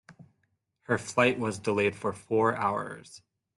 [0.85, 3.21] Her flight was delayed for four hours.